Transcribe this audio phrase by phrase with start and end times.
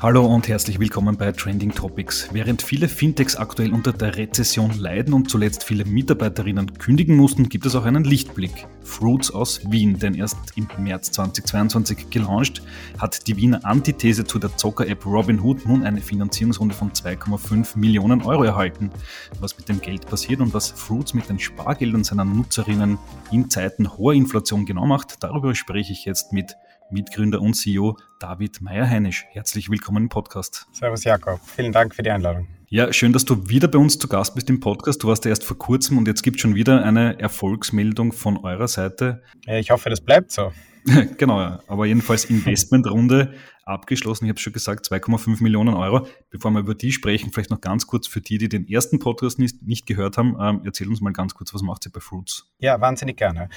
[0.00, 2.28] Hallo und herzlich willkommen bei Trending Topics.
[2.32, 7.66] Während viele Fintechs aktuell unter der Rezession leiden und zuletzt viele Mitarbeiterinnen kündigen mussten, gibt
[7.66, 8.68] es auch einen Lichtblick.
[8.84, 12.62] Fruits aus Wien, denn erst im März 2022 gelauncht,
[12.96, 18.44] hat die Wiener Antithese zu der Zocker-App Robinhood nun eine Finanzierungsrunde von 2,5 Millionen Euro
[18.44, 18.92] erhalten.
[19.40, 22.98] Was mit dem Geld passiert und was Fruits mit den Spargeldern seiner Nutzerinnen
[23.32, 26.56] in Zeiten hoher Inflation genau macht, darüber spreche ich jetzt mit
[26.90, 29.26] Mitgründer und CEO David Meyer-Heinisch.
[29.30, 30.66] Herzlich willkommen im Podcast.
[30.72, 32.48] Servus Jakob, vielen Dank für die Einladung.
[32.68, 35.02] Ja, schön, dass du wieder bei uns zu Gast bist im Podcast.
[35.02, 38.38] Du warst ja erst vor kurzem und jetzt gibt es schon wieder eine Erfolgsmeldung von
[38.38, 39.22] eurer Seite.
[39.46, 40.52] Ich hoffe, das bleibt so.
[41.18, 41.60] genau, ja.
[41.66, 44.24] aber jedenfalls Investmentrunde abgeschlossen.
[44.24, 46.06] Ich habe schon gesagt, 2,5 Millionen Euro.
[46.30, 49.38] Bevor wir über die sprechen, vielleicht noch ganz kurz für die, die den ersten Podcast
[49.38, 50.36] nicht, nicht gehört haben.
[50.40, 52.50] Ähm, erzähl uns mal ganz kurz, was macht ihr bei Fruits?
[52.58, 53.50] Ja, wahnsinnig gerne.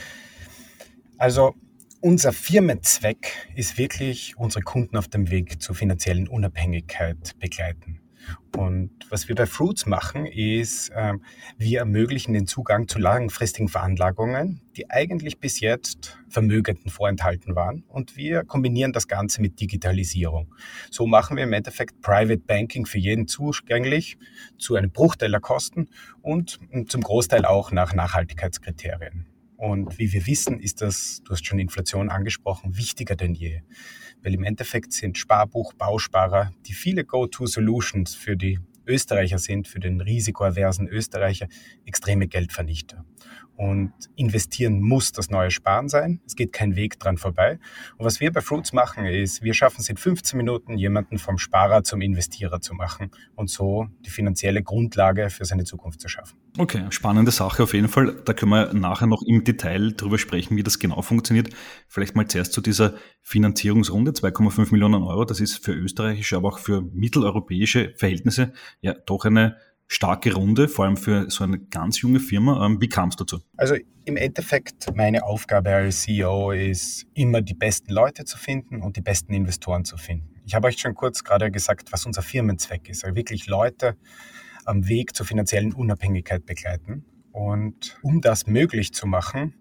[1.18, 1.56] Also
[2.02, 8.00] unser Firmenzweck ist wirklich, unsere Kunden auf dem Weg zur finanziellen Unabhängigkeit begleiten.
[8.56, 11.14] Und was wir bei Fruits machen, ist, äh,
[11.58, 17.84] wir ermöglichen den Zugang zu langfristigen Veranlagungen, die eigentlich bis jetzt Vermögenden vorenthalten waren.
[17.88, 20.54] Und wir kombinieren das Ganze mit Digitalisierung.
[20.92, 24.18] So machen wir im Endeffekt Private Banking für jeden zugänglich,
[24.60, 25.90] zu einem Bruchteil der Kosten
[26.22, 29.31] und zum Großteil auch nach Nachhaltigkeitskriterien.
[29.62, 33.62] Und wie wir wissen, ist das, du hast schon Inflation angesprochen, wichtiger denn je.
[34.24, 40.02] Weil im Endeffekt sind Sparbuch, Bausparer, die viele Go-To-Solutions für die Österreicher sind, für den
[40.02, 41.48] risikoaversen Österreicher,
[41.86, 43.06] extreme Geldvernichter.
[43.56, 46.20] Und investieren muss das neue Sparen sein.
[46.26, 47.60] Es geht kein Weg dran vorbei.
[47.98, 51.38] Und was wir bei Fruits machen, ist, wir schaffen es in 15 Minuten, jemanden vom
[51.38, 56.38] Sparer zum Investierer zu machen und so die finanzielle Grundlage für seine Zukunft zu schaffen.
[56.58, 58.22] Okay, spannende Sache auf jeden Fall.
[58.26, 61.50] Da können wir nachher noch im Detail darüber sprechen, wie das genau funktioniert.
[61.88, 65.24] Vielleicht mal zuerst zu dieser Finanzierungsrunde, 2,5 Millionen Euro.
[65.24, 69.58] Das ist für österreichische, aber auch für mitteleuropäische Verhältnisse ja doch eine
[69.92, 72.66] starke Runde, vor allem für so eine ganz junge Firma.
[72.66, 73.42] Ähm, wie kam es dazu?
[73.58, 73.76] Also
[74.06, 79.02] im Endeffekt, meine Aufgabe als CEO ist immer die besten Leute zu finden und die
[79.02, 80.42] besten Investoren zu finden.
[80.46, 83.04] Ich habe euch schon kurz gerade gesagt, was unser Firmenzweck ist.
[83.04, 83.98] Also wirklich Leute
[84.64, 87.04] am Weg zur finanziellen Unabhängigkeit begleiten.
[87.34, 89.56] Und um das möglich zu machen,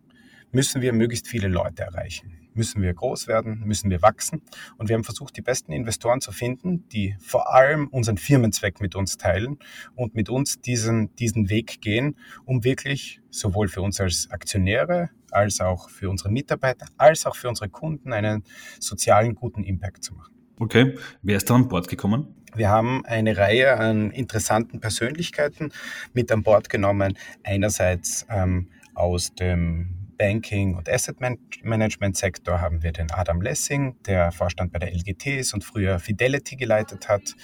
[0.53, 4.43] müssen wir möglichst viele Leute erreichen müssen wir groß werden, müssen wir wachsen.
[4.77, 8.95] Und wir haben versucht, die besten Investoren zu finden, die vor allem unseren Firmenzweck mit
[8.95, 9.59] uns teilen
[9.95, 15.61] und mit uns diesen, diesen Weg gehen, um wirklich sowohl für uns als Aktionäre als
[15.61, 18.43] auch für unsere Mitarbeiter, als auch für unsere Kunden einen
[18.81, 20.35] sozialen guten Impact zu machen.
[20.59, 22.35] Okay, wer ist da an Bord gekommen?
[22.57, 25.73] Wir haben eine Reihe an interessanten Persönlichkeiten
[26.13, 27.17] mit an Bord genommen.
[27.45, 31.17] Einerseits ähm, aus dem Banking- und Asset
[31.63, 36.57] Management-Sektor haben wir den Adam Lessing, der Vorstand bei der LGT ist und früher Fidelity
[36.57, 37.35] geleitet hat.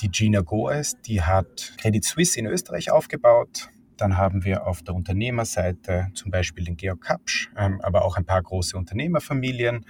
[0.00, 3.68] Die Gina Goes, die hat Credit Suisse in Österreich aufgebaut.
[3.98, 8.24] Dann haben wir auf der Unternehmerseite zum Beispiel den Georg Kapsch, ähm, aber auch ein
[8.24, 9.84] paar große Unternehmerfamilien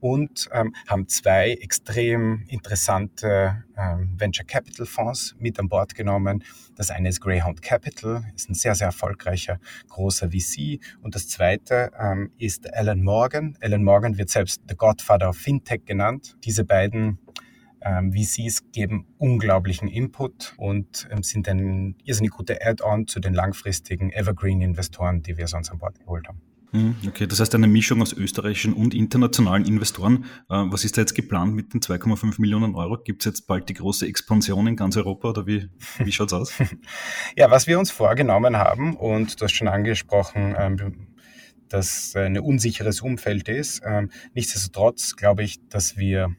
[0.00, 6.44] und ähm, haben zwei extrem interessante ähm, Venture Capital Fonds mit an Bord genommen.
[6.76, 10.80] Das eine ist Greyhound Capital, ist ein sehr, sehr erfolgreicher großer VC.
[11.02, 13.56] Und das zweite ähm, ist Alan Morgan.
[13.60, 16.36] Alan Morgan wird selbst The Godfather of Fintech genannt.
[16.44, 17.18] Diese beiden
[17.84, 24.10] ähm, VCs geben unglaublichen Input und ähm, sind ein irrsinnig guter Add-on zu den langfristigen
[24.10, 26.40] Evergreen-Investoren, die wir sonst an Bord geholt haben.
[26.74, 30.24] Hm, okay, das heißt eine Mischung aus österreichischen und internationalen Investoren.
[30.50, 32.98] Äh, was ist da jetzt geplant mit den 2,5 Millionen Euro?
[32.98, 35.68] Gibt es jetzt bald die große Expansion in ganz Europa oder wie,
[35.98, 36.52] wie schaut es aus?
[37.36, 41.06] ja, was wir uns vorgenommen haben, und du hast schon angesprochen, ähm,
[41.68, 43.80] dass ein unsicheres Umfeld ist.
[43.86, 46.34] Ähm, nichtsdestotrotz glaube ich, dass wir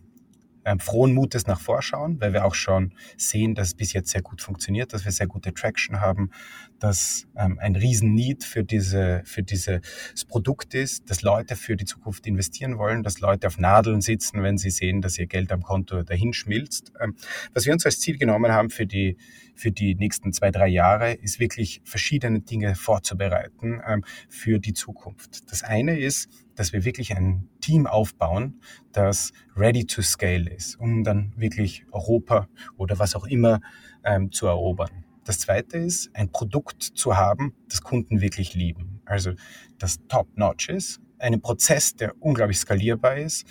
[0.66, 4.22] ähm, frohen Mutes nach vorschauen, weil wir auch schon sehen, dass es bis jetzt sehr
[4.22, 6.32] gut funktioniert, dass wir sehr gute Traction haben,
[6.80, 9.82] dass ähm, ein Riesen-Need für, diese, für dieses
[10.28, 14.58] Produkt ist, dass Leute für die Zukunft investieren wollen, dass Leute auf Nadeln sitzen, wenn
[14.58, 16.92] sie sehen, dass ihr Geld am Konto dahin schmilzt.
[17.00, 17.16] Ähm,
[17.54, 19.18] was wir uns als Ziel genommen haben für die,
[19.56, 25.50] für die nächsten zwei, drei Jahre, ist wirklich verschiedene Dinge vorzubereiten ähm, für die Zukunft.
[25.52, 28.62] Das eine ist, dass wir wirklich ein Team aufbauen,
[28.92, 32.48] das ready to scale ist, um dann wirklich Europa
[32.78, 33.62] oder was auch immer
[34.04, 35.05] ähm, zu erobern.
[35.26, 39.02] Das zweite ist, ein Produkt zu haben, das Kunden wirklich lieben.
[39.06, 39.34] Also
[39.80, 43.46] das top-notch ist, einen Prozess, der unglaublich skalierbar ist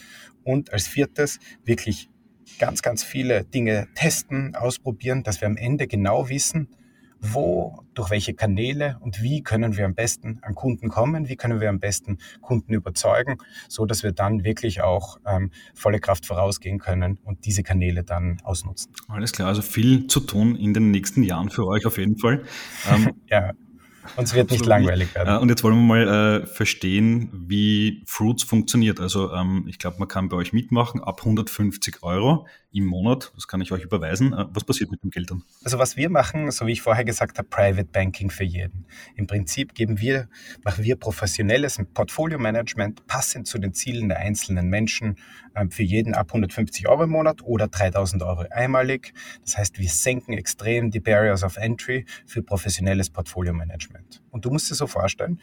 [0.45, 2.09] und als viertes wirklich
[2.59, 6.69] ganz, ganz viele Dinge testen, ausprobieren, dass wir am Ende genau wissen,
[7.33, 11.61] wo, durch welche Kanäle und wie können wir am besten an Kunden kommen, wie können
[11.61, 13.39] wir am besten Kunden überzeugen,
[13.69, 18.39] so dass wir dann wirklich auch ähm, volle Kraft vorausgehen können und diese Kanäle dann
[18.43, 18.93] ausnutzen.
[19.09, 22.43] Alles klar, also viel zu tun in den nächsten Jahren für euch auf jeden Fall.
[22.91, 23.53] Ähm, ja.
[24.17, 25.35] Uns wird nicht langweilig werden.
[25.35, 29.01] Äh, und jetzt wollen wir mal äh, verstehen, wie Fruits funktioniert.
[29.01, 33.33] Also ähm, ich glaube, man kann bei euch mitmachen ab 150 Euro im Monat.
[33.37, 34.33] Das kann ich euch überweisen.
[34.33, 35.43] Äh, was passiert mit dem Geld dann?
[35.63, 38.87] Also was wir machen, so wie ich vorher gesagt habe, Private Banking für jeden.
[39.15, 40.29] Im Prinzip geben wir,
[40.65, 45.17] machen wir professionelles Portfolio-Management passend zu den Zielen der einzelnen Menschen
[45.55, 49.15] ähm, für jeden ab 150 Euro im Monat oder 3000 Euro einmalig.
[49.43, 53.94] Das heißt, wir senken extrem die Barriers of Entry für professionelles Portfolio-Management.
[54.31, 55.41] Und du musst dir so vorstellen,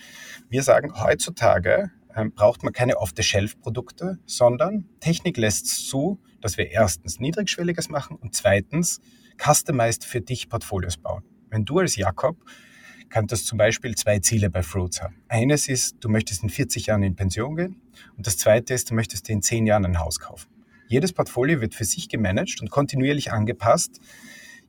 [0.49, 6.71] wir sagen heutzutage, ähm, braucht man keine Off-the-Shelf-Produkte, sondern Technik lässt es zu, dass wir
[6.71, 8.99] erstens niedrigschwelliges machen und zweitens
[9.37, 11.23] customized für dich Portfolios bauen.
[11.49, 12.37] Wenn du als Jakob
[13.11, 15.21] kannst zum Beispiel zwei Ziele bei Fruits haben.
[15.27, 17.81] Eines ist, du möchtest in 40 Jahren in Pension gehen
[18.17, 20.49] und das zweite ist, du möchtest in 10 Jahren ein Haus kaufen.
[20.87, 23.99] Jedes Portfolio wird für sich gemanagt und kontinuierlich angepasst,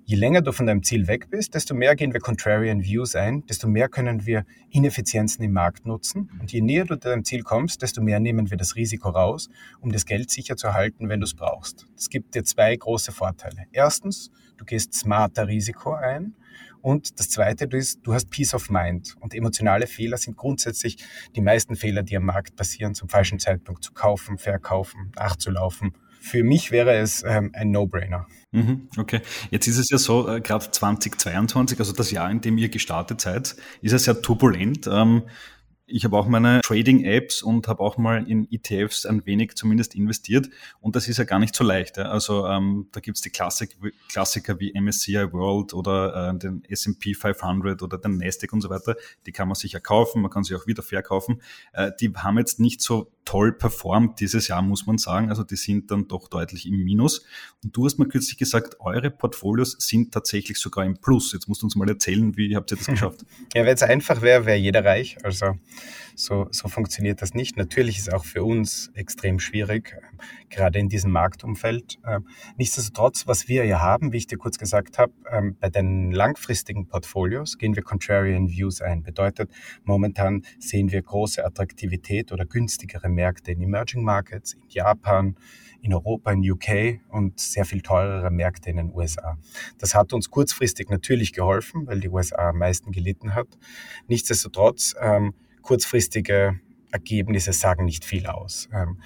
[0.05, 3.47] Je länger du von deinem Ziel weg bist, desto mehr gehen wir Contrarian Views ein,
[3.47, 6.29] desto mehr können wir Ineffizienzen im Markt nutzen.
[6.41, 9.49] Und je näher du deinem Ziel kommst, desto mehr nehmen wir das Risiko raus,
[9.81, 11.87] um das Geld sicher zu halten, wenn du es brauchst.
[11.97, 13.67] Es gibt dir zwei große Vorteile.
[13.71, 16.35] Erstens, du gehst smarter Risiko ein.
[16.81, 19.15] Und das Zweite ist, du hast Peace of Mind.
[19.21, 20.97] Und emotionale Fehler sind grundsätzlich
[21.37, 26.45] die meisten Fehler, die am Markt passieren, zum falschen Zeitpunkt zu kaufen, verkaufen, nachzulaufen für
[26.45, 28.27] mich wäre es ähm, ein No-Brainer.
[28.53, 29.21] Mhm, okay,
[29.51, 33.21] jetzt ist es ja so, äh, gerade 2022, also das Jahr, in dem ihr gestartet
[33.21, 34.87] seid, ist es ja turbulent.
[34.87, 35.23] Ähm,
[35.93, 40.49] ich habe auch meine Trading-Apps und habe auch mal in ETFs ein wenig zumindest investiert.
[40.81, 41.97] Und das ist ja gar nicht so leicht.
[41.99, 42.05] Ja.
[42.05, 43.77] Also ähm, da gibt's die Klassik,
[44.09, 48.97] Klassiker wie MSCI World oder äh, den S&P 500 oder den Nasdaq und so weiter.
[49.27, 51.43] Die kann man sich ja kaufen, man kann sie auch wieder verkaufen.
[51.73, 55.29] Äh, die haben jetzt nicht so toll performt dieses Jahr, muss man sagen.
[55.29, 57.25] Also die sind dann doch deutlich im Minus.
[57.63, 61.33] Und du hast mal kürzlich gesagt, eure Portfolios sind tatsächlich sogar im Plus.
[61.33, 63.25] Jetzt musst du uns mal erzählen, wie habt ihr das geschafft?
[63.55, 65.17] Ja, wenn es einfach wäre, wäre jeder reich.
[65.23, 65.55] Also
[66.15, 67.57] so, so funktioniert das nicht.
[67.57, 69.97] Natürlich ist es auch für uns extrem schwierig,
[70.51, 71.99] gerade in diesem Marktumfeld.
[72.07, 72.27] Ähm,
[72.57, 76.87] nichtsdestotrotz, was wir ja haben, wie ich dir kurz gesagt habe, ähm, bei den langfristigen
[76.87, 79.03] Portfolios gehen wir Contrarian Views ein.
[79.03, 79.51] Bedeutet,
[79.85, 85.37] momentan sehen wir große Attraktivität oder günstigere Märkte in Emerging Markets, in Japan,
[85.83, 89.37] in Europa, in UK und sehr viel teurere Märkte in den USA.
[89.79, 93.49] Das hat uns kurzfristig natürlich geholfen, weil die USA am meisten gelitten hat.
[94.07, 96.61] Nichtsdestotrotz ähm, kurzfristige
[96.91, 98.69] Ergebnisse sagen nicht viel aus.
[98.73, 99.01] Ähm,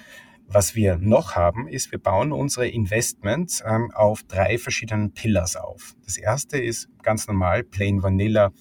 [0.49, 5.95] was wir noch haben, ist, wir bauen unsere Investments ähm, auf drei verschiedenen Pillars auf.
[6.05, 8.51] Das erste ist ganz normal Plain Vanilla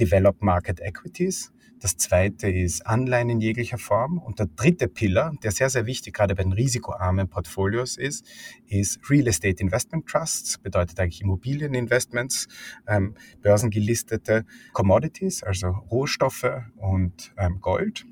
[0.00, 1.52] Developed Market Equities.
[1.80, 4.18] Das zweite ist Anleihen in jeglicher Form.
[4.18, 8.26] Und der dritte Pillar, der sehr, sehr wichtig gerade bei den risikoarmen Portfolios ist,
[8.66, 12.48] ist Real Estate Investment Trusts, bedeutet eigentlich Immobilieninvestments,
[12.86, 14.44] ähm, börsengelistete
[14.74, 18.04] Commodities, also Rohstoffe und ähm, Gold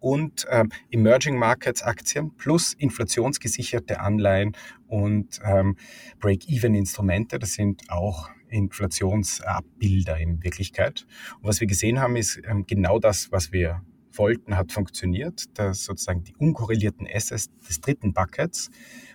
[0.00, 4.56] und ähm, Emerging Markets Aktien plus inflationsgesicherte Anleihen
[4.88, 5.76] und ähm,
[6.18, 7.38] Break-Even-Instrumente.
[7.38, 11.06] Das sind auch Inflationsabbilder in Wirklichkeit.
[11.40, 13.82] Und was wir gesehen haben, ist ähm, genau das, was wir
[14.12, 18.70] wollten, hat funktioniert, dass sozusagen die unkorrelierten Assets des dritten Buckets,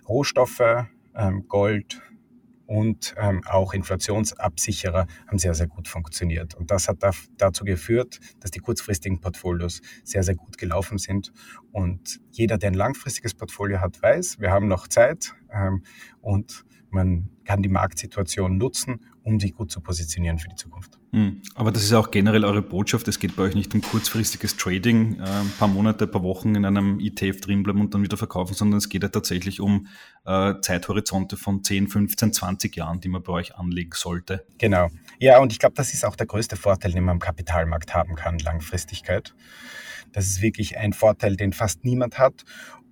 [0.07, 2.01] Rohstoffe, ähm, Gold,
[2.67, 6.55] und ähm, auch Inflationsabsicherer haben sehr, sehr gut funktioniert.
[6.55, 6.97] Und das hat
[7.37, 11.31] dazu geführt, dass die kurzfristigen Portfolios sehr, sehr gut gelaufen sind.
[11.71, 15.35] Und jeder, der ein langfristiges Portfolio hat, weiß, wir haben noch Zeit
[16.21, 20.99] und man kann die Marktsituation nutzen, um sich gut zu positionieren für die Zukunft.
[21.11, 21.41] Hm.
[21.55, 23.07] Aber das ist auch generell eure Botschaft.
[23.07, 26.53] Es geht bei euch nicht um kurzfristiges Trading, äh, ein paar Monate, ein paar Wochen
[26.53, 29.87] in einem ETF drinbleiben und dann wieder verkaufen, sondern es geht ja tatsächlich um
[30.25, 34.45] äh, Zeithorizonte von 10, 15, 20 Jahren, die man bei euch anlegen sollte.
[34.59, 34.89] Genau.
[35.19, 38.15] Ja, und ich glaube, das ist auch der größte Vorteil, den man am Kapitalmarkt haben
[38.15, 39.33] kann, Langfristigkeit.
[40.13, 42.45] Das ist wirklich ein Vorteil, den fast niemand hat.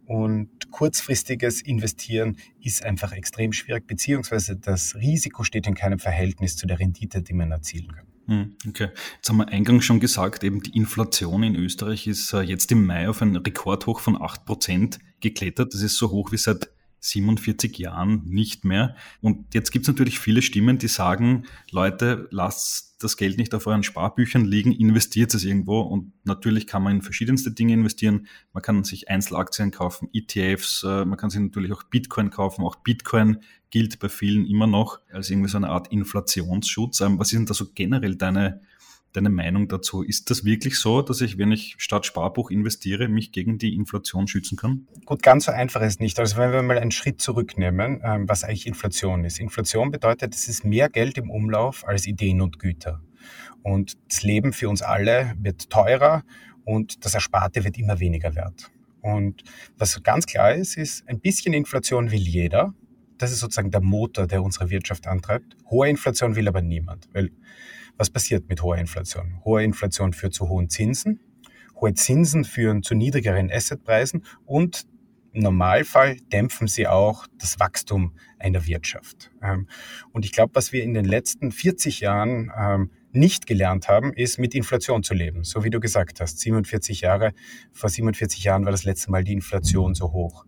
[0.05, 6.67] Und kurzfristiges Investieren ist einfach extrem schwierig, beziehungsweise das Risiko steht in keinem Verhältnis zu
[6.67, 8.05] der Rendite, die man erzielen kann.
[8.25, 8.89] Hm, okay.
[9.15, 12.85] Jetzt haben wir eingangs schon gesagt, eben die Inflation in Österreich ist äh, jetzt im
[12.85, 15.73] Mai auf ein Rekordhoch von 8% geklettert.
[15.73, 16.69] Das ist so hoch wie seit
[17.03, 18.95] 47 Jahren nicht mehr.
[19.19, 23.67] Und jetzt gibt es natürlich viele Stimmen, die sagen, Leute, lasst das Geld nicht auf
[23.67, 25.81] euren Sparbüchern liegen, investiert es irgendwo.
[25.81, 28.27] Und natürlich kann man in verschiedenste Dinge investieren.
[28.53, 32.63] Man kann sich Einzelaktien kaufen, ETFs, äh, man kann sich natürlich auch Bitcoin kaufen.
[32.63, 37.01] Auch Bitcoin gilt bei vielen immer noch als irgendwie so eine Art Inflationsschutz.
[37.01, 38.61] Ähm, was ist denn da so generell deine
[39.13, 40.01] deine Meinung dazu?
[40.03, 44.27] Ist das wirklich so, dass ich, wenn ich statt Sparbuch investiere, mich gegen die Inflation
[44.27, 44.87] schützen kann?
[45.05, 46.19] Gut, ganz so einfach ist nicht.
[46.19, 49.39] Also wenn wir mal einen Schritt zurücknehmen, ähm, was eigentlich Inflation ist.
[49.39, 53.01] Inflation bedeutet, es ist mehr Geld im Umlauf als Ideen und Güter.
[53.61, 56.23] Und das Leben für uns alle wird teurer
[56.65, 58.71] und das Ersparte wird immer weniger wert.
[59.01, 59.43] Und
[59.77, 62.73] was ganz klar ist, ist, ein bisschen Inflation will jeder.
[63.17, 65.55] Das ist sozusagen der Motor, der unsere Wirtschaft antreibt.
[65.69, 67.31] Hohe Inflation will aber niemand, weil
[67.97, 69.39] was passiert mit hoher Inflation?
[69.45, 71.19] Hohe Inflation führt zu hohen Zinsen.
[71.79, 74.85] Hohe Zinsen führen zu niedrigeren Assetpreisen und
[75.33, 79.31] im Normalfall dämpfen sie auch das Wachstum einer Wirtschaft.
[79.41, 79.67] Ähm,
[80.11, 84.37] und ich glaube, was wir in den letzten 40 Jahren ähm, nicht gelernt haben, ist
[84.37, 85.43] mit Inflation zu leben.
[85.43, 87.33] So wie du gesagt hast, 47 Jahre,
[87.71, 90.45] vor 47 Jahren war das letzte Mal die Inflation so hoch.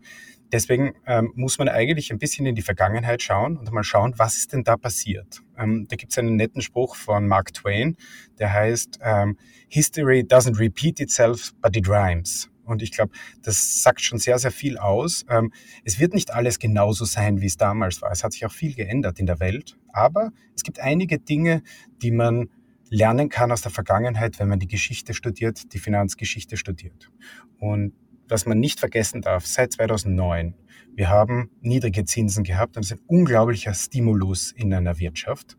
[0.55, 4.38] Deswegen ähm, muss man eigentlich ein bisschen in die Vergangenheit schauen und mal schauen, was
[4.38, 5.41] ist denn da passiert.
[5.57, 7.97] Ähm, da gibt es einen netten Spruch von Mark Twain,
[8.39, 12.50] der heißt, ähm, History doesn't repeat itself, but it rhymes.
[12.63, 13.12] Und ich glaube,
[13.43, 15.25] das sagt schon sehr, sehr viel aus.
[15.29, 15.51] Ähm,
[15.83, 18.13] es wird nicht alles genauso sein, wie es damals war.
[18.13, 19.75] Es hat sich auch viel geändert in der Welt.
[19.91, 21.63] Aber es gibt einige Dinge,
[22.01, 22.50] die man
[22.89, 27.12] lernen kann aus der Vergangenheit, wenn man die Geschichte studiert, die Finanzgeschichte studiert.
[27.59, 27.91] Und
[28.27, 30.55] was man nicht vergessen darf, seit 2009,
[30.96, 35.58] wir haben niedrige Zinsen gehabt es ist ein unglaublicher Stimulus in einer Wirtschaft.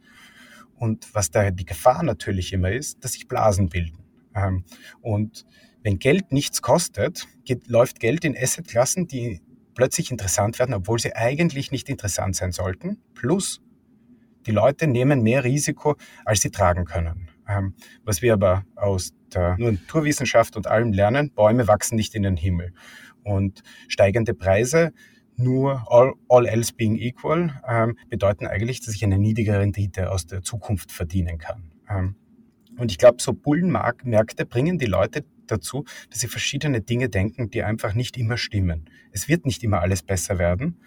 [0.77, 4.05] Und was da die Gefahr natürlich immer ist, dass sich Blasen bilden.
[4.35, 4.65] Ähm,
[5.01, 5.45] und
[5.83, 9.41] wenn Geld nichts kostet, geht, läuft Geld in Assetklassen, die
[9.75, 12.99] plötzlich interessant werden, obwohl sie eigentlich nicht interessant sein sollten.
[13.15, 13.63] Plus,
[14.47, 17.26] die Leute nehmen mehr Risiko, als sie tragen können.
[17.49, 17.75] Ähm,
[18.05, 22.73] was wir aber aus der Naturwissenschaft und allem lernen, Bäume wachsen nicht in den Himmel.
[23.23, 24.93] Und steigende Preise,
[25.37, 30.27] nur all, all else being equal, ähm, bedeuten eigentlich, dass ich eine niedrigere Rendite aus
[30.27, 31.71] der Zukunft verdienen kann.
[31.89, 32.17] Ähm,
[32.79, 37.63] und ich glaube, so Bullenmärkte bringen die Leute dazu, dass sie verschiedene Dinge denken, die
[37.63, 38.89] einfach nicht immer stimmen.
[39.13, 40.79] Es wird nicht immer alles besser werden.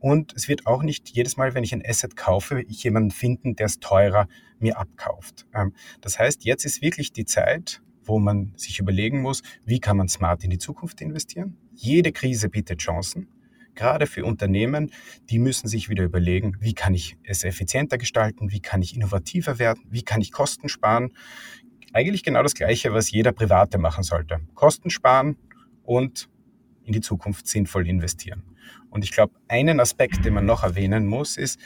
[0.00, 3.56] Und es wird auch nicht jedes Mal, wenn ich ein Asset kaufe, ich jemanden finden,
[3.56, 5.46] der es teurer mir abkauft.
[5.54, 9.96] Ähm, das heißt, jetzt ist wirklich die Zeit, wo man sich überlegen muss, wie kann
[9.96, 11.56] man smart in die Zukunft investieren.
[11.74, 13.28] Jede Krise bietet Chancen.
[13.74, 14.90] Gerade für Unternehmen,
[15.30, 19.60] die müssen sich wieder überlegen, wie kann ich es effizienter gestalten, wie kann ich innovativer
[19.60, 21.12] werden, wie kann ich Kosten sparen.
[21.92, 24.40] Eigentlich genau das Gleiche, was jeder Private machen sollte.
[24.54, 25.36] Kosten sparen
[25.84, 26.28] und
[26.84, 28.42] in die Zukunft sinnvoll investieren.
[28.90, 31.60] Und ich glaube, einen Aspekt, den man noch erwähnen muss, ist,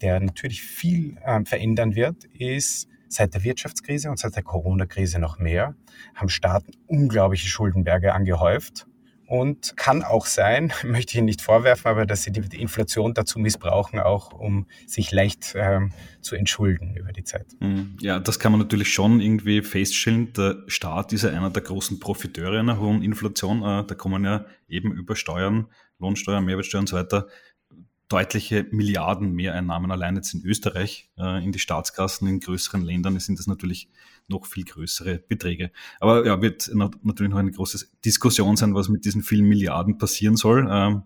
[0.00, 5.38] der natürlich viel äh, verändern wird, ist, seit der Wirtschaftskrise und seit der Corona-Krise noch
[5.38, 5.74] mehr,
[6.14, 8.86] haben Staaten unglaubliche Schuldenberge angehäuft.
[9.28, 13.38] Und kann auch sein, möchte ich Ihnen nicht vorwerfen, aber dass sie die Inflation dazu
[13.38, 15.92] missbrauchen, auch um sich leicht ähm,
[16.22, 17.46] zu entschulden über die Zeit.
[17.60, 17.98] Mhm.
[18.00, 20.32] Ja, das kann man natürlich schon irgendwie feststellen.
[20.32, 23.62] Der Staat ist ja einer der großen Profiteure einer hohen Inflation.
[23.62, 25.66] Äh, da kommen ja eben über Steuern
[25.98, 27.26] Lohnsteuer, Mehrwertsteuer und so weiter
[28.08, 32.26] deutliche Milliarden Mehreinnahmen allein jetzt in Österreich äh, in die Staatskassen.
[32.26, 33.88] In größeren Ländern sind das natürlich
[34.28, 35.70] noch viel größere Beträge.
[36.00, 40.36] Aber ja, wird natürlich noch eine große Diskussion sein, was mit diesen vielen Milliarden passieren
[40.36, 40.66] soll.
[40.70, 41.02] Ähm,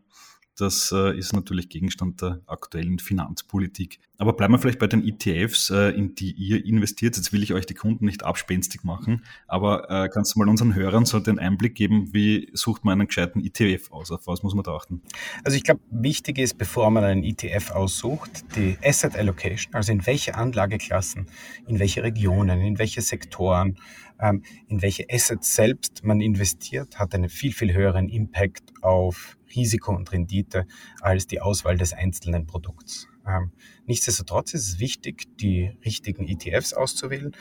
[0.57, 3.99] das äh, ist natürlich Gegenstand der aktuellen Finanzpolitik.
[4.19, 7.17] Aber bleiben wir vielleicht bei den ETFs, äh, in die ihr investiert.
[7.17, 10.75] Jetzt will ich euch die Kunden nicht abspenstig machen, aber äh, kannst du mal unseren
[10.75, 14.13] Hörern so den Einblick geben, wie sucht man einen gescheiten ETF aus?
[14.13, 15.03] Auf was muss man da achten?
[15.43, 20.07] Also ich glaube, wichtig ist, bevor man einen ETF aussucht, die Asset Allocation, also in
[20.07, 21.27] welche Anlageklassen,
[21.67, 23.79] in welche Regionen, in welche Sektoren,
[24.21, 29.95] ähm, in welche Assets selbst man investiert, hat einen viel, viel höheren Impact auf Risiko
[29.95, 30.67] und Rendite
[31.01, 33.09] als die Auswahl des einzelnen Produkts.
[33.27, 33.53] Ähm,
[33.87, 37.37] nichtsdestotrotz ist es wichtig, die richtigen ETFs auszuwählen.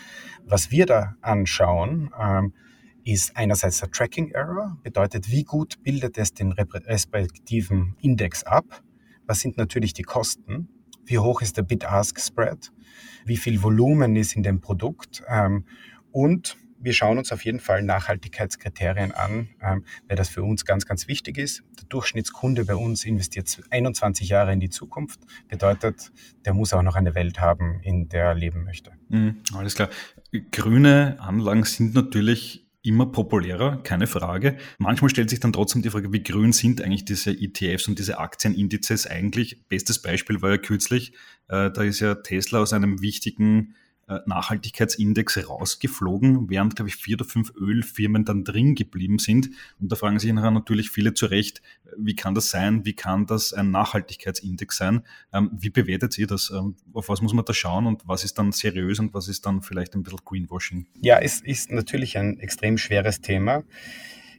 [0.46, 2.54] Was wir da anschauen, ähm,
[3.04, 8.84] ist einerseits der Tracking Error, bedeutet, wie gut bildet es den respektiven Index ab?
[9.26, 10.70] Was sind natürlich die Kosten?
[11.06, 12.72] Wie hoch ist der Bid-Ask-Spread?
[13.26, 15.24] Wie viel Volumen ist in dem Produkt?
[15.28, 15.66] Ähm,
[16.12, 20.86] und wir schauen uns auf jeden Fall Nachhaltigkeitskriterien an, ähm, weil das für uns ganz,
[20.86, 21.64] ganz wichtig ist.
[21.80, 25.20] Der Durchschnittskunde bei uns investiert 21 Jahre in die Zukunft.
[25.48, 26.12] Bedeutet,
[26.46, 28.92] der muss auch noch eine Welt haben, in der er leben möchte.
[29.10, 29.90] Mhm, alles klar.
[30.52, 34.58] Grüne Anlagen sind natürlich immer populärer, keine Frage.
[34.80, 38.18] Manchmal stellt sich dann trotzdem die Frage, wie grün sind eigentlich diese ETFs und diese
[38.18, 39.68] Aktienindizes eigentlich?
[39.68, 41.14] Bestes Beispiel war ja kürzlich,
[41.48, 43.76] äh, da ist ja Tesla aus einem wichtigen
[44.26, 49.50] Nachhaltigkeitsindex rausgeflogen, während, glaube ich, vier oder fünf Ölfirmen dann drin geblieben sind.
[49.80, 51.62] Und da fragen sich natürlich viele zu Recht,
[51.98, 52.86] wie kann das sein?
[52.86, 55.04] Wie kann das ein Nachhaltigkeitsindex sein?
[55.34, 56.52] Ähm, wie bewertet ihr das?
[56.52, 59.46] Ähm, auf was muss man da schauen und was ist dann seriös und was ist
[59.46, 60.88] dann vielleicht ein bisschen Greenwashing?
[61.02, 63.64] Ja, es ist natürlich ein extrem schweres Thema.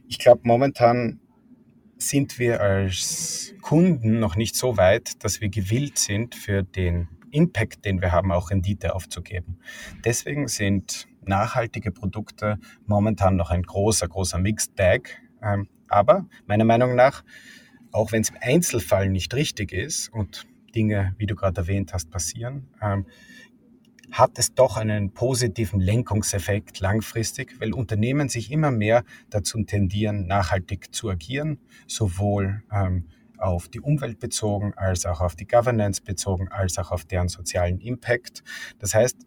[0.07, 1.19] Ich glaube, momentan
[1.97, 7.85] sind wir als Kunden noch nicht so weit, dass wir gewillt sind, für den Impact,
[7.85, 9.59] den wir haben, auch Rendite aufzugeben.
[10.05, 15.21] Deswegen sind nachhaltige Produkte momentan noch ein großer, großer Mixed Bag.
[15.41, 17.23] Ähm, aber meiner Meinung nach,
[17.91, 22.09] auch wenn es im Einzelfall nicht richtig ist und Dinge, wie du gerade erwähnt hast,
[22.09, 23.05] passieren, ähm,
[24.11, 30.93] hat es doch einen positiven Lenkungseffekt langfristig, weil Unternehmen sich immer mehr dazu tendieren, nachhaltig
[30.93, 33.07] zu agieren, sowohl ähm,
[33.43, 37.79] auf die Umwelt bezogen, als auch auf die Governance bezogen, als auch auf deren sozialen
[37.79, 38.43] Impact.
[38.79, 39.17] Das heißt,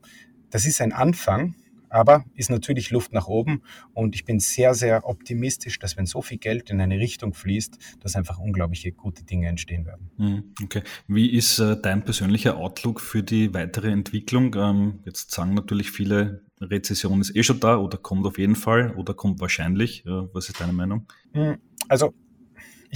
[0.51, 1.55] das ist ein Anfang,
[1.91, 6.23] aber ist natürlich Luft nach oben und ich bin sehr, sehr optimistisch, dass wenn so
[6.23, 10.11] viel Geld in eine Richtung fließt, dass einfach unglaubliche gute Dinge entstehen werden.
[10.17, 10.83] Hm, okay.
[11.07, 14.55] Wie ist äh, dein persönlicher Outlook für die weitere Entwicklung?
[14.57, 18.95] Ähm, jetzt sagen natürlich viele, Rezession ist eh schon da oder kommt auf jeden Fall
[18.97, 20.05] oder kommt wahrscheinlich.
[20.07, 21.07] Was ist deine Meinung?
[21.33, 21.59] Hm,
[21.89, 22.15] also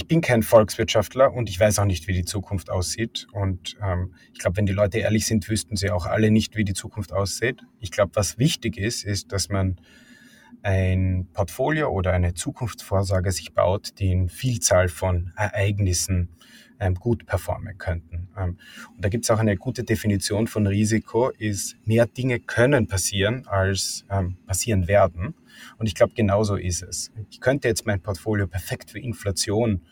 [0.00, 3.26] ich bin kein Volkswirtschaftler und ich weiß auch nicht, wie die Zukunft aussieht.
[3.33, 6.64] Und ähm, ich glaube, wenn die Leute ehrlich sind, wüssten sie auch alle nicht, wie
[6.64, 7.61] die Zukunft aussieht.
[7.80, 9.78] Ich glaube, was wichtig ist, ist, dass man
[10.62, 16.30] ein Portfolio oder eine Zukunftsvorsage sich baut, die in Vielzahl von Ereignissen
[16.99, 18.28] gut performen könnten.
[18.37, 18.58] Ähm,
[18.94, 23.46] und da gibt es auch eine gute Definition von Risiko, ist mehr Dinge können passieren,
[23.46, 25.34] als ähm, passieren werden.
[25.78, 27.12] Und ich glaube, genauso ist es.
[27.30, 29.82] Ich könnte jetzt mein Portfolio perfekt für Inflation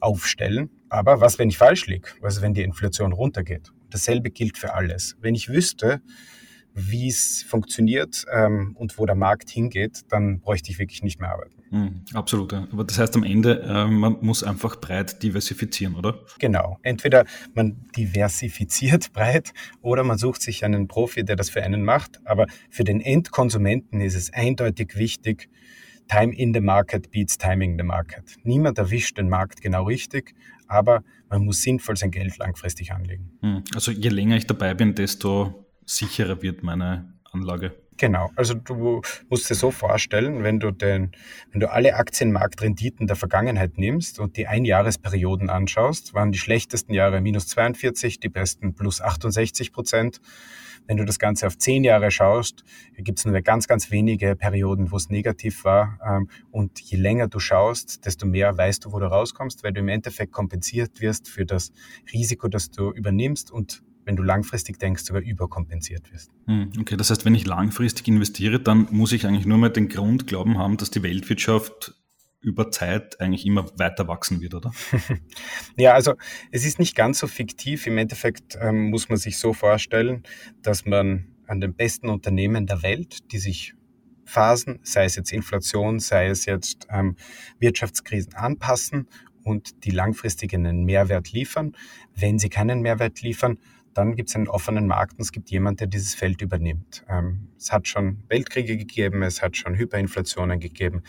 [0.00, 2.08] aufstellen, aber was, wenn ich falsch liege?
[2.20, 3.72] Was, wenn die Inflation runtergeht?
[3.90, 5.16] Dasselbe gilt für alles.
[5.20, 6.02] Wenn ich wüsste,
[6.74, 11.30] wie es funktioniert ähm, und wo der Markt hingeht, dann bräuchte ich wirklich nicht mehr
[11.30, 11.54] arbeiten.
[11.70, 12.52] Mhm, absolut.
[12.52, 12.66] Ja.
[12.72, 16.18] Aber das heißt am Ende, äh, man muss einfach breit diversifizieren, oder?
[16.40, 16.78] Genau.
[16.82, 19.52] Entweder man diversifiziert breit
[19.82, 22.20] oder man sucht sich einen Profi, der das für einen macht.
[22.24, 25.48] Aber für den Endkonsumenten ist es eindeutig wichtig,
[26.08, 28.36] Time in the market beats timing the market.
[28.42, 30.34] Niemand erwischt den Markt genau richtig,
[30.66, 33.30] aber man muss sinnvoll sein Geld langfristig anlegen.
[33.40, 33.64] Mhm.
[33.74, 37.72] Also je länger ich dabei bin, desto sicherer wird meine Anlage.
[37.96, 41.12] Genau, also du musst dir so vorstellen, wenn du, den,
[41.52, 47.20] wenn du alle Aktienmarktrenditen der Vergangenheit nimmst und die Einjahresperioden anschaust, waren die schlechtesten Jahre
[47.20, 50.20] minus 42, die besten plus 68 Prozent.
[50.86, 52.64] Wenn du das Ganze auf zehn Jahre schaust,
[52.98, 55.98] gibt es nur ganz, ganz wenige Perioden, wo es negativ war.
[56.04, 59.80] Ähm, und je länger du schaust, desto mehr weißt du, wo du rauskommst, weil du
[59.80, 61.72] im Endeffekt kompensiert wirst für das
[62.12, 66.30] Risiko, das du übernimmst und wenn du langfristig denkst, sogar überkompensiert wirst.
[66.46, 69.88] Hm, okay, das heißt, wenn ich langfristig investiere, dann muss ich eigentlich nur mal den
[69.88, 71.94] Grundglauben haben, dass die Weltwirtschaft
[72.40, 74.72] über Zeit eigentlich immer weiter wachsen wird, oder?
[75.76, 76.14] ja, also
[76.52, 77.86] es ist nicht ganz so fiktiv.
[77.86, 80.22] Im Endeffekt ähm, muss man sich so vorstellen,
[80.62, 83.74] dass man an den besten Unternehmen der Welt, die sich
[84.26, 87.16] Phasen, sei es jetzt Inflation, sei es jetzt ähm,
[87.58, 89.08] Wirtschaftskrisen anpassen
[89.42, 91.76] und die langfristig einen Mehrwert liefern.
[92.14, 93.58] Wenn sie keinen Mehrwert liefern,
[93.94, 97.04] dann gibt es einen offenen Markt und es gibt jemand, der dieses Feld übernimmt.
[97.08, 101.02] Ähm, es hat schon Weltkriege gegeben, es hat schon Hyperinflationen gegeben.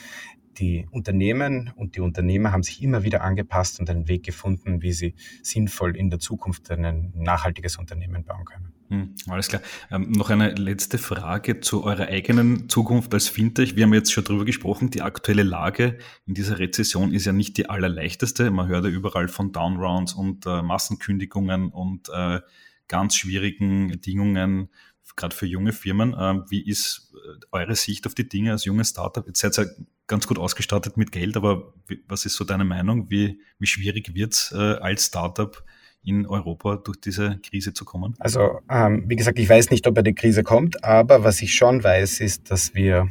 [0.58, 4.94] Die Unternehmen und die Unternehmer haben sich immer wieder angepasst und einen Weg gefunden, wie
[4.94, 8.76] sie sinnvoll in der Zukunft ein nachhaltiges Unternehmen bauen können.
[8.90, 9.62] Hm, alles klar.
[9.90, 13.76] Ähm, noch eine letzte Frage zu eurer eigenen Zukunft als Fintech.
[13.76, 17.58] Wir haben jetzt schon darüber gesprochen, die aktuelle Lage in dieser Rezession ist ja nicht
[17.58, 18.52] die allerleichteste.
[18.52, 22.42] Man hört ja überall von Downrounds und äh, Massenkündigungen und äh,
[22.88, 24.70] ganz schwierigen Bedingungen,
[25.16, 26.16] gerade für junge Firmen.
[26.18, 29.26] Ähm, wie ist äh, eure Sicht auf die Dinge als junges Startup?
[29.26, 29.70] Jetzt seid ihr
[30.08, 31.74] ganz gut ausgestattet mit Geld, aber
[32.08, 33.10] was ist so deine Meinung?
[33.10, 35.64] Wie, wie schwierig wird es äh, als Startup
[36.04, 38.16] in Europa durch diese Krise zu kommen?
[38.20, 41.84] Also, ähm, wie gesagt, ich weiß nicht, ob eine Krise kommt, aber was ich schon
[41.84, 43.10] weiß, ist, dass wir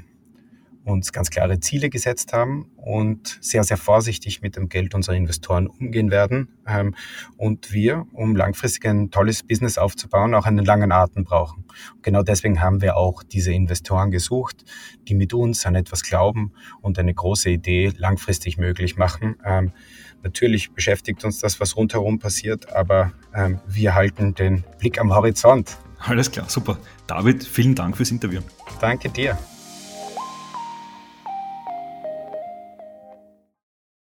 [0.85, 5.67] uns ganz klare Ziele gesetzt haben und sehr, sehr vorsichtig mit dem Geld unserer Investoren
[5.67, 6.49] umgehen werden.
[6.67, 6.95] Ähm,
[7.37, 11.65] und wir, um langfristig ein tolles Business aufzubauen, auch einen langen Atem brauchen.
[12.03, 14.65] genau deswegen haben wir auch diese Investoren gesucht,
[15.09, 19.37] die mit uns an etwas glauben und eine große Idee langfristig möglich machen.
[19.45, 19.73] Ähm,
[20.23, 25.79] natürlich beschäftigt uns das, was rundherum passiert, aber ähm, wir halten den Blick am Horizont.
[25.99, 26.79] Alles klar, super.
[27.07, 28.43] David, vielen Dank fürs Interview.
[28.81, 29.39] Danke dir.